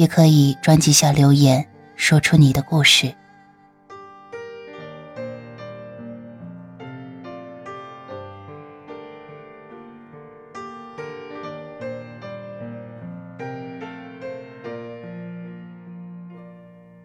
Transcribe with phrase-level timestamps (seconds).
[0.00, 3.14] 也可以专辑下留言，说出你的故事。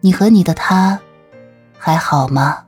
[0.00, 0.98] 你和你的他
[1.76, 2.64] 还好吗？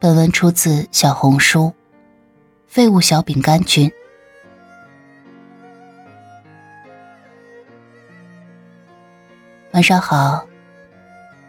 [0.00, 1.72] 本文出自小红书。
[2.72, 3.92] 废物小饼干君，
[9.72, 10.48] 晚上好，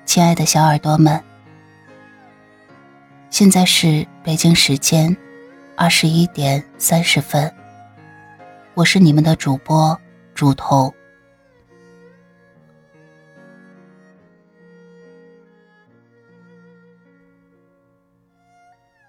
[0.03, 1.23] 亲爱的小耳朵们。
[3.29, 5.15] 现在是北京时间
[5.77, 7.49] 二十一点三十分，
[8.73, 9.97] 我是你们的主播
[10.35, 10.93] 竹头。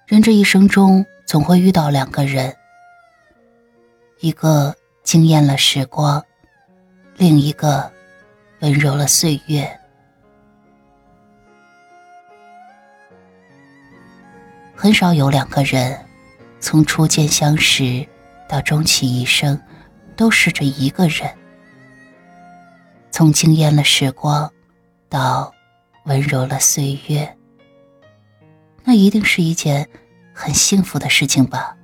[0.07, 1.05] 人这一生中。
[1.27, 2.55] 总会遇到两个人，
[4.21, 6.25] 一个惊艳了时光，
[7.17, 7.91] 另一个
[8.61, 9.81] 温柔了岁月。
[14.77, 15.99] 很少有两个人，
[16.61, 18.07] 从初见相识
[18.49, 19.61] 到终其一生，
[20.15, 21.29] 都是这一个人。
[23.11, 24.53] 从惊艳了时光
[25.09, 25.53] 到
[26.05, 27.37] 温柔了岁月，
[28.85, 29.89] 那一定是一件。
[30.35, 31.77] 很幸福的事情吧。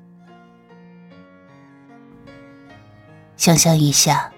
[3.36, 4.30] 想象一下，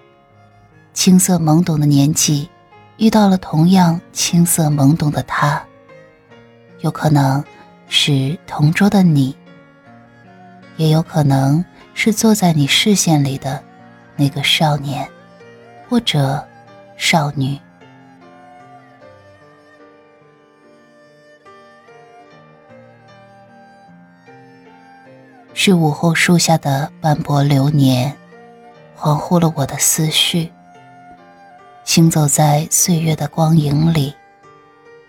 [0.93, 2.49] 青涩懵懂的年纪，
[2.97, 5.61] 遇到了同样青涩懵懂的他，
[6.79, 7.43] 有可能
[7.89, 9.35] 是同桌的你，
[10.77, 13.61] 也有可能是坐在你视线里的
[14.15, 15.09] 那个少年
[15.89, 16.47] 或者
[16.95, 17.59] 少女。
[25.55, 28.11] 是午后树下的斑驳流年，
[28.97, 30.51] 恍惚了我的思绪。
[31.83, 34.13] 行走在岁月的光影里，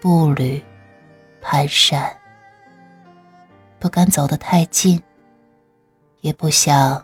[0.01, 0.63] 步履
[1.43, 2.11] 蹒跚，
[3.79, 5.03] 不敢走得太近，
[6.21, 7.03] 也不想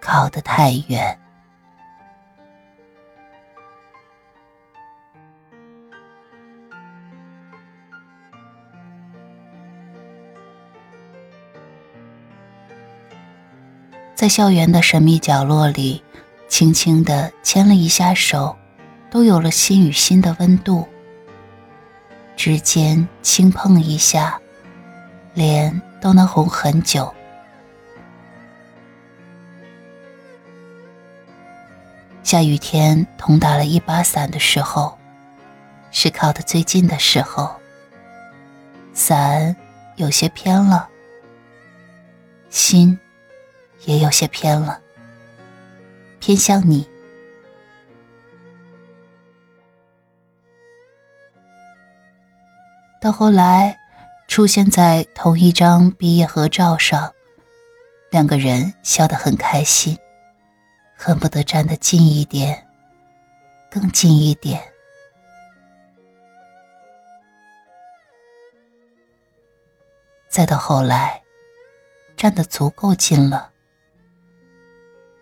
[0.00, 1.18] 靠得太远。
[14.20, 16.04] 在校园的神秘角落里，
[16.46, 18.54] 轻轻的牵了一下手，
[19.10, 20.86] 都有了心与心的温度。
[22.36, 24.38] 指尖轻碰一下，
[25.32, 27.10] 脸都能红很久。
[32.22, 34.98] 下雨天同打了一把伞的时候，
[35.90, 37.50] 是靠得最近的时候。
[38.92, 39.56] 伞
[39.96, 40.86] 有些偏了，
[42.50, 43.00] 心。
[43.86, 44.80] 也有些偏了，
[46.18, 46.88] 偏向你。
[53.00, 53.78] 到后来，
[54.28, 57.12] 出现在同一张毕业合照上，
[58.10, 59.98] 两个人笑得很开心，
[60.94, 62.66] 恨不得站得近一点，
[63.70, 64.60] 更近一点。
[70.28, 71.22] 再到后来，
[72.16, 73.49] 站得足够近了。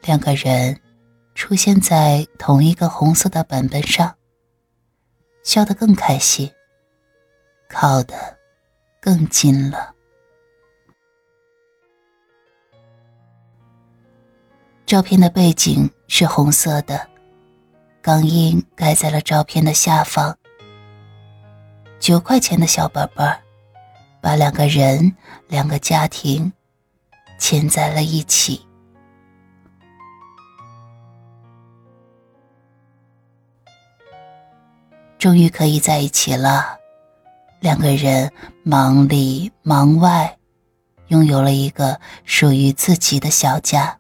[0.09, 0.81] 两个人
[1.35, 4.17] 出现在同一个红色的本本上，
[5.43, 6.51] 笑得更开心，
[7.69, 8.39] 靠得
[9.03, 9.95] 更近了。
[14.87, 17.07] 照片的背景是红色的，
[18.01, 20.39] 钢印盖在了照片的下方。
[22.01, 23.31] 九块钱的小本本，
[24.23, 25.15] 把两个人、
[25.49, 26.51] 两个家庭
[27.39, 28.67] 牵在了一起。
[35.19, 36.79] 终于可以在一起了，
[37.59, 38.33] 两个人
[38.63, 40.39] 忙里忙外，
[41.09, 43.99] 拥有了一个属于自己的小家。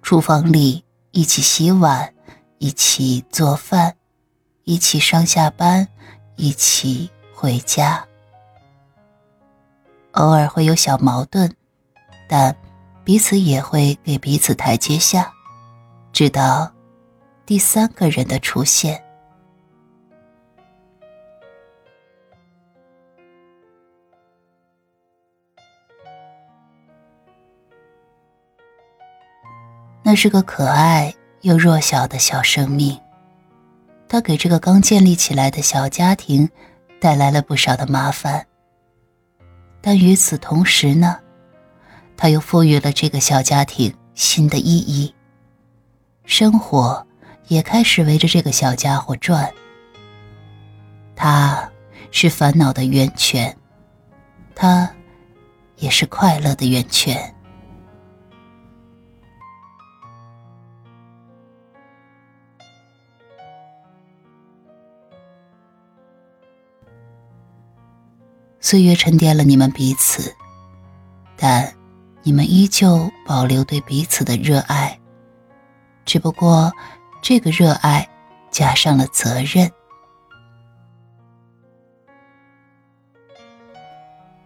[0.00, 2.14] 厨房里一起洗碗，
[2.58, 3.96] 一起做饭，
[4.62, 5.88] 一起上下班，
[6.36, 8.06] 一起回家。
[10.12, 11.50] 偶尔会有小矛盾，
[12.28, 12.54] 但
[13.02, 15.32] 彼此也会给彼此台阶下，
[16.12, 16.70] 直到
[17.44, 19.02] 第三个人的出现。
[30.04, 33.00] 那是个可爱又弱小的小生命，
[34.08, 36.48] 他给这个刚建立起来的小家庭
[37.00, 38.46] 带来了不少的麻烦。
[39.80, 41.18] 但与此同时呢，
[42.16, 45.14] 他又赋予了这个小家庭新的意义。
[46.24, 47.06] 生活
[47.48, 49.52] 也开始围着这个小家伙转。
[51.14, 51.70] 他
[52.10, 53.56] 是烦恼的源泉，
[54.54, 54.90] 他
[55.76, 57.34] 也是快乐的源泉。
[68.60, 70.34] 岁月沉淀了你们彼此，
[71.36, 71.70] 但
[72.22, 74.98] 你们依旧保留对彼此的热爱，
[76.06, 76.72] 只不过
[77.22, 78.06] 这个热爱
[78.50, 79.70] 加上了责任，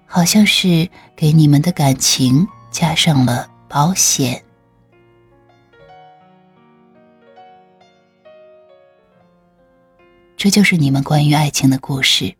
[0.06, 4.44] 好像是给你们的感情加上了保险。
[10.37, 12.37] 这就是你们关于爱情的故事。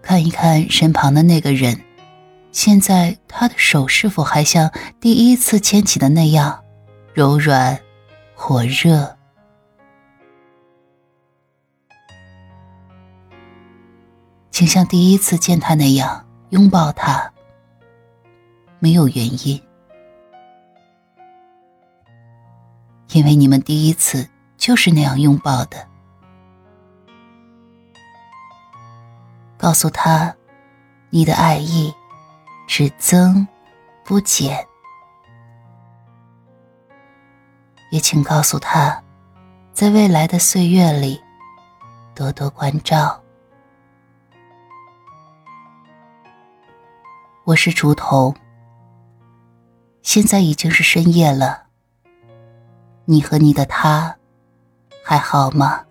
[0.00, 1.78] 看一看身旁的那个人，
[2.52, 4.70] 现在他的手是否还像
[5.00, 6.62] 第一次牵起的那样
[7.14, 7.80] 柔软、
[8.34, 9.16] 火热？
[14.50, 17.32] 请像第一次见他那样拥抱他，
[18.78, 19.16] 没有原
[19.46, 19.60] 因，
[23.12, 24.28] 因为你们第一次
[24.58, 25.88] 就是那样拥抱的。
[29.56, 30.34] 告诉他，
[31.08, 31.92] 你的爱意
[32.74, 33.46] 只增
[34.02, 34.66] 不减。
[37.90, 39.04] 也请告诉他，
[39.74, 41.22] 在未来的岁月里，
[42.14, 43.22] 多多关照。
[47.44, 48.34] 我是竹童，
[50.00, 51.64] 现在已经是深夜了。
[53.04, 54.16] 你和你的他
[55.04, 55.84] 还好吗？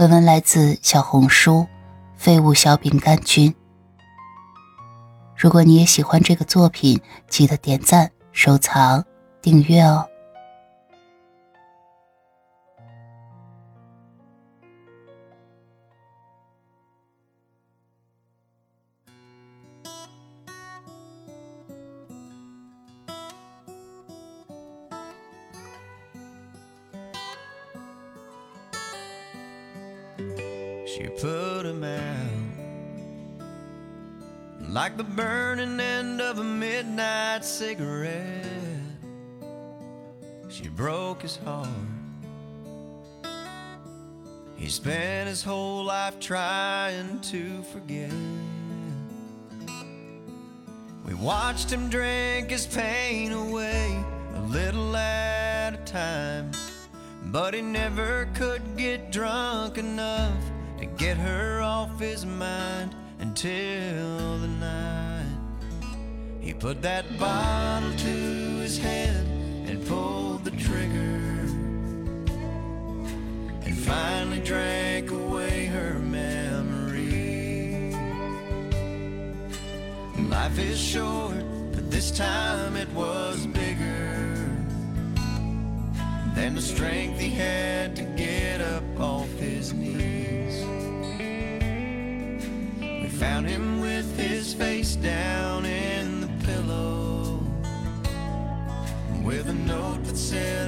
[0.00, 1.66] 本文来自小红书
[2.16, 3.54] “废物小饼干君”。
[5.36, 6.98] 如果你也喜欢这个作品，
[7.28, 9.04] 记得点赞、收藏、
[9.42, 10.08] 订阅哦。
[30.96, 32.50] She put him out
[34.68, 38.44] like the burning end of a midnight cigarette.
[40.48, 41.68] She broke his heart.
[44.56, 48.10] He spent his whole life trying to forget.
[51.06, 56.50] We watched him drink his pain away a little at a time.
[57.26, 60.49] But he never could get drunk enough
[60.80, 65.36] to get her off his mind until the night
[66.40, 68.06] he put that bottle to
[68.64, 69.26] his head
[69.68, 71.20] and pulled the trigger
[73.66, 77.94] and finally drank away her memory.
[80.30, 84.46] Life is short, but this time it was bigger
[86.34, 88.09] than the strength he had to
[100.10, 100.59] that says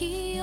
[0.00, 0.40] She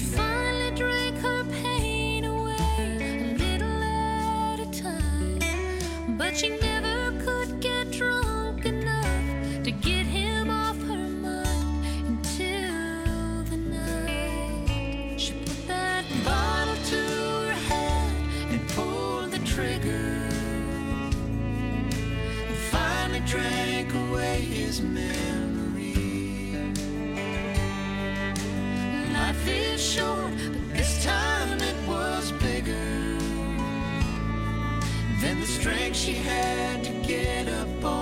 [0.00, 6.71] finally drank her pain away, a little at a time, but she.
[29.44, 33.18] feel short, but this time it was bigger
[35.20, 38.01] than the strength she had to get up on.